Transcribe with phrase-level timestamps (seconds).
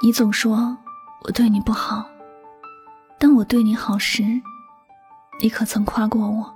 [0.00, 0.76] 你总说
[1.24, 2.08] 我对你不好，
[3.18, 4.22] 当我对你好时，
[5.42, 6.54] 你可曾夸过我？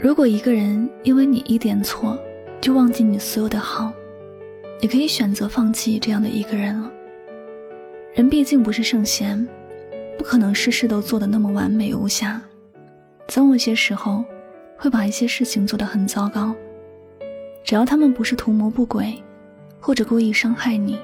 [0.00, 2.18] 如果一个人因为你一点错
[2.62, 3.92] 就忘记你所有的好，
[4.80, 6.90] 你可以选择放弃这样的一个人了。
[8.14, 9.46] 人毕竟不是圣贤，
[10.16, 12.40] 不可能事事都做得那么完美无瑕，
[13.28, 14.24] 总有些时候
[14.78, 16.54] 会把一些事情做得很糟糕。
[17.64, 19.22] 只要他们不是图谋不轨，
[19.80, 20.98] 或者故意伤害你，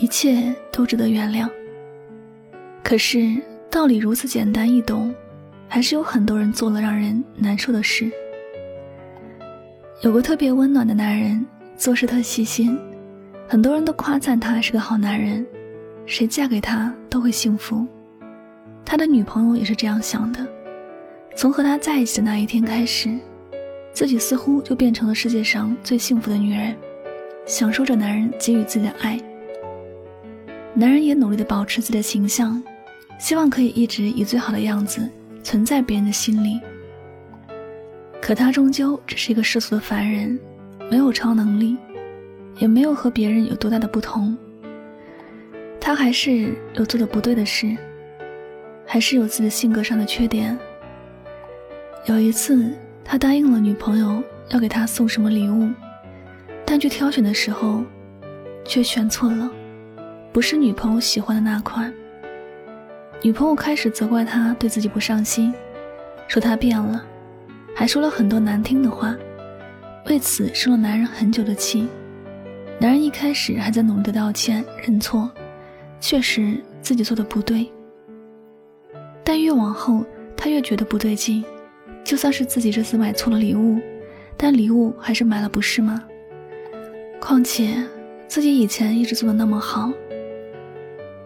[0.00, 1.48] 一切都值得原谅。
[2.82, 3.36] 可是
[3.70, 5.14] 道理如此简单易懂，
[5.68, 8.10] 还是有很多人做了让人难受的事。
[10.02, 11.44] 有个特别温暖的男人，
[11.76, 12.78] 做事特细心，
[13.46, 15.46] 很多人都夸赞他是个好男人，
[16.06, 17.86] 谁嫁给他都会幸福。
[18.84, 20.44] 他的女朋友也是这样想的，
[21.36, 23.16] 从和他在一起的那一天开始。
[24.00, 26.74] 自己似乎就变成了世界上最幸福的女人，
[27.44, 29.20] 享受着男人给予自己的爱。
[30.72, 32.62] 男人也努力的保持自己的形象，
[33.18, 35.06] 希望可以一直以最好的样子
[35.42, 36.58] 存在别人的心里。
[38.22, 40.40] 可他终究只是一个世俗的凡人，
[40.90, 41.76] 没有超能力，
[42.56, 44.34] 也没有和别人有多大的不同。
[45.78, 47.76] 他还是有做的不对的事，
[48.86, 50.58] 还是有自己性格上的缺点。
[52.06, 52.74] 有一次。
[53.04, 55.68] 他答应了女朋友要给他送什么礼物，
[56.64, 57.82] 但去挑选的时候，
[58.64, 59.50] 却选错了，
[60.32, 61.92] 不是女朋友喜欢的那款。
[63.22, 65.52] 女朋友开始责怪他对自己不上心，
[66.28, 67.04] 说他变了，
[67.74, 69.14] 还说了很多难听的话，
[70.06, 71.88] 为此生了男人很久的气。
[72.78, 75.30] 男人一开始还在努力的道歉认错，
[76.00, 77.70] 确实自己做的不对，
[79.22, 80.02] 但越往后
[80.34, 81.44] 他越觉得不对劲。
[82.10, 83.78] 就算是自己这次买错了礼物，
[84.36, 86.02] 但礼物还是买了，不是吗？
[87.20, 87.86] 况且
[88.26, 89.92] 自己以前一直做的那么好，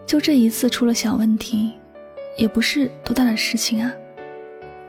[0.05, 1.71] 就这一次出了小问题，
[2.37, 3.91] 也不是多大的事情啊。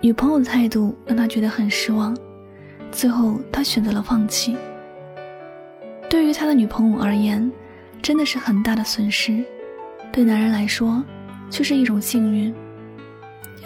[0.03, 2.15] 女朋友的态度让他觉得很失望，
[2.93, 4.55] 最后他选择了放弃。
[6.11, 7.51] 对于他的女朋友而言，
[8.03, 9.43] 真的是很大的损失；
[10.13, 11.03] 对男人来说，
[11.49, 12.55] 却是一种幸运。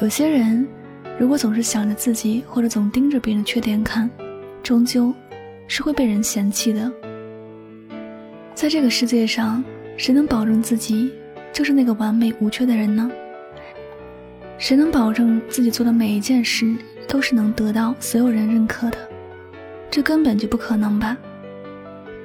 [0.00, 0.64] 有些人。
[1.20, 4.08] 如果总是想着自己，或者总盯着别人的缺点看，
[4.62, 5.14] 终究
[5.68, 6.90] 是会被人嫌弃的。
[8.54, 9.62] 在这个世界上，
[9.98, 11.12] 谁能保证自己
[11.52, 13.10] 就是那个完美无缺的人呢？
[14.56, 16.74] 谁能保证自己做的每一件事
[17.06, 18.96] 都是能得到所有人认可的？
[19.90, 21.14] 这根本就不可能吧！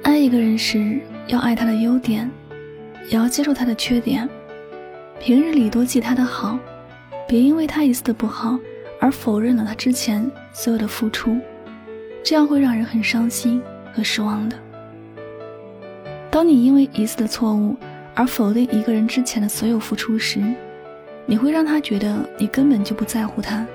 [0.04, 2.30] 爱一个人时，要爱他的优点，
[3.10, 4.26] 也要接受他的缺点。
[5.20, 6.58] 平日里多记他的好，
[7.28, 8.58] 别因为他一次的不好。
[9.00, 11.38] 而否认了他之前所有的付出，
[12.22, 13.62] 这样会让人很伤心
[13.92, 14.56] 和失望的。
[16.30, 17.76] 当你因为一次的错误
[18.14, 20.42] 而否定一个人之前的所有付出时，
[21.24, 23.66] 你会让他觉得你根本就不在乎他，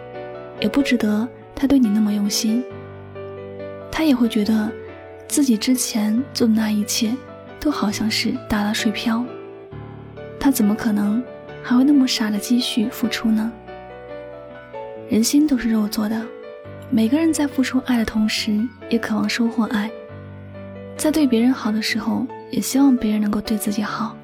[0.60, 2.64] 也不值得他对你那么用心。
[3.92, 4.72] 他也会觉得
[5.28, 7.16] 自己之前做的那一切
[7.60, 9.24] 都好像是打了水漂，
[10.40, 11.24] 他怎么可能
[11.62, 13.52] 还会那么傻的继续付出呢？
[15.12, 16.26] 人心都是肉做的，
[16.90, 19.92] 每个人在付出爱的同时，也渴望收获爱。
[20.96, 24.16] 在对别人好的时候，也希望别人能够对自己好。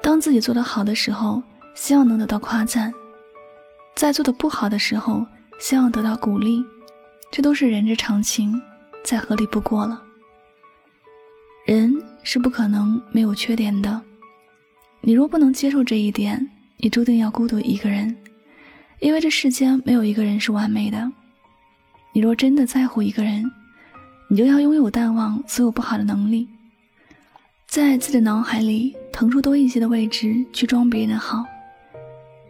[0.00, 1.42] 当自己做得好的时候，
[1.74, 2.90] 希望能得到夸赞；
[3.94, 5.26] 在做的不好的时候，
[5.58, 6.64] 希望得到鼓励。
[7.30, 8.58] 这都是人之常情，
[9.04, 10.02] 再合理不过了。
[11.66, 14.00] 人是不可能没有缺点的，
[15.02, 18.16] 你若不能接受这一点，你注定要孤独一个人。
[19.00, 21.10] 因为这世间没有一个人是完美的。
[22.12, 23.50] 你若真的在乎一个人，
[24.28, 26.46] 你就要拥有淡忘所有不好的能力，
[27.66, 31.44] 在自己的脑海里腾出多一些的位置去装别人的好。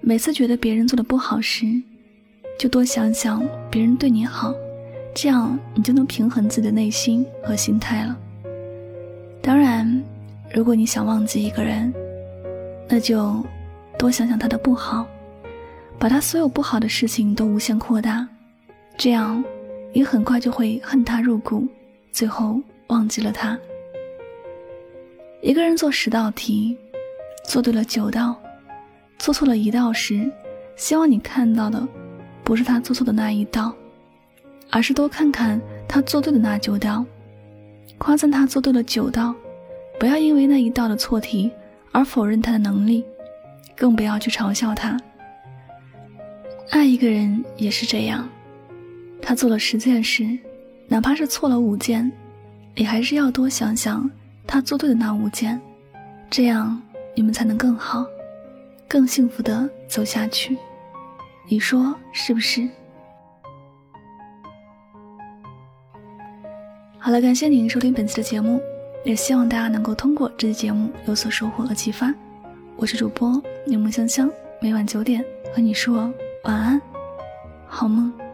[0.01, 1.67] 每次觉得别人做的不好时，
[2.59, 4.53] 就多想想别人对你好，
[5.15, 8.17] 这样你就能平衡自己的内心和心态了。
[9.41, 10.03] 当然，
[10.53, 11.93] 如果你想忘记一个人，
[12.89, 13.45] 那就
[13.99, 15.07] 多想想他的不好。
[16.01, 18.27] 把他所有不好的事情都无限扩大，
[18.97, 19.45] 这样
[19.93, 21.69] 你很快就会恨他入骨，
[22.11, 23.57] 最后忘记了他。
[25.43, 26.75] 一个人做十道题，
[27.45, 28.35] 做对了九道，
[29.19, 30.31] 做错了一道时，
[30.75, 31.87] 希望你看到的
[32.45, 33.71] 不是他做错的那一道，
[34.71, 37.05] 而是多看看他做对的那九道，
[37.99, 39.35] 夸赞他做对了九道，
[39.99, 41.51] 不要因为那一道的错题
[41.93, 43.05] 而否认他的能力，
[43.77, 44.99] 更不要去嘲笑他。
[46.71, 48.29] 爱一个人也是这样，
[49.21, 50.25] 他做了十件事，
[50.87, 52.11] 哪怕是错了五件，
[52.77, 54.09] 你还是要多想想
[54.47, 55.61] 他做对的那五件，
[56.31, 56.81] 这样
[57.13, 58.07] 你们才能更好、
[58.87, 60.57] 更幸福的走下去。
[61.49, 62.67] 你说是不是？
[66.99, 68.61] 好了，感谢您收听本期的节目，
[69.05, 72.15] 也希望大家能够通过这期节目有所收获和启发。
[72.77, 74.31] 我是主播柠檬香香，
[74.61, 76.13] 每晚九点和你说
[76.43, 76.81] 晚安，
[77.67, 78.30] 好梦。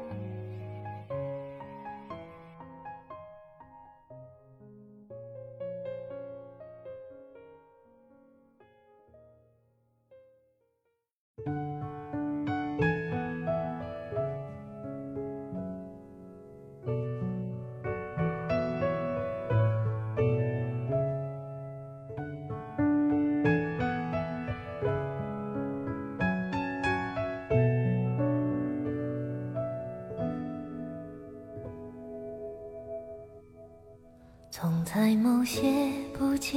[34.87, 36.57] 在某些不经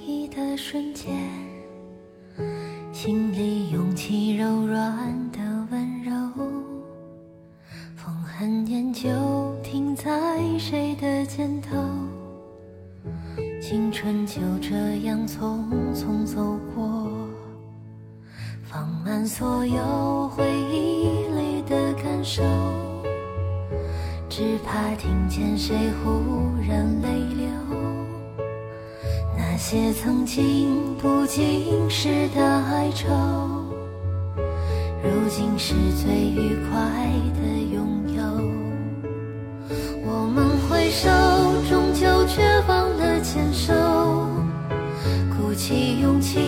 [0.00, 1.14] 意的瞬间，
[2.92, 5.38] 心里涌起柔软的
[5.70, 6.12] 温柔。
[7.94, 9.08] 风很远，就
[9.62, 11.76] 停在谁的肩头。
[13.62, 14.74] 青春就这
[15.06, 15.60] 样匆
[15.94, 17.08] 匆走过，
[18.64, 21.06] 放慢所有回忆
[21.36, 22.42] 里的感受。
[24.30, 27.48] 只怕听见谁忽然泪流，
[29.36, 33.08] 那些曾经不经事的哀愁，
[35.02, 37.40] 如今是最愉快的
[37.74, 38.22] 拥有。
[40.06, 41.10] 我们挥手，
[41.68, 43.74] 终究却忘了牵手，
[45.36, 46.38] 鼓起勇气，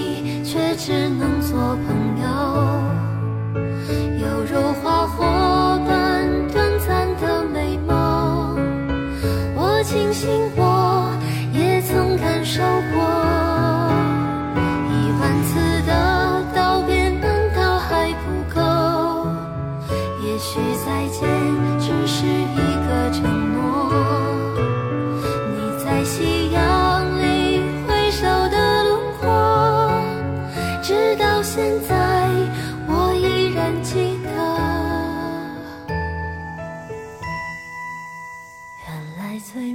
[39.52, 39.74] 最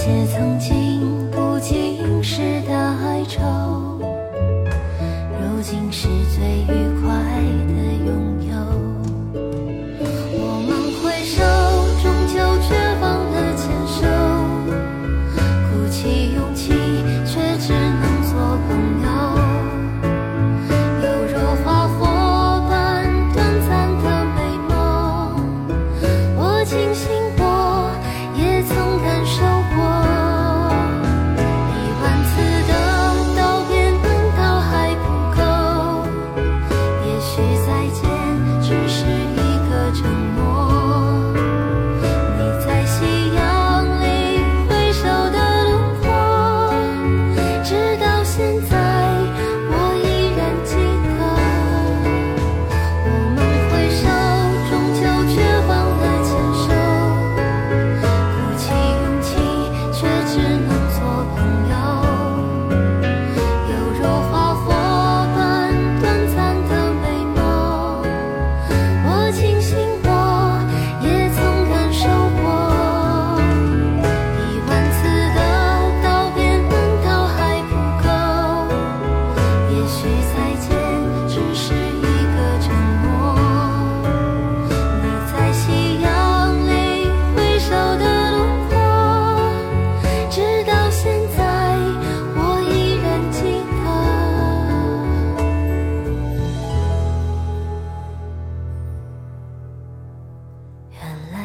[0.00, 3.89] 些曾经不经事的哀愁，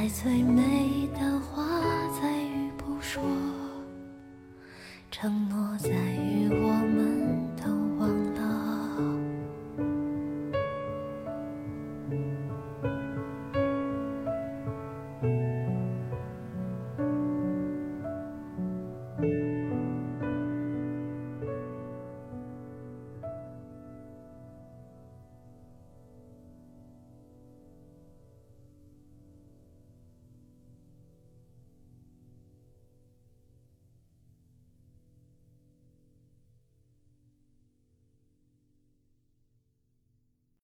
[0.06, 1.66] 最最美的话
[2.22, 3.24] 在于不说，
[5.10, 6.75] 承诺在于我。